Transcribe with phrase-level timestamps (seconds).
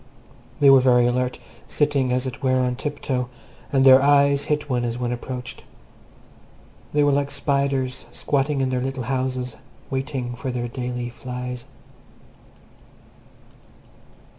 [0.59, 3.29] They were very alert, sitting, as it were, on tiptoe,
[3.71, 5.63] and their eyes hit one as one approached.
[6.91, 9.57] They were like spiders squatting in their little houses
[9.91, 11.65] waiting for their daily flies.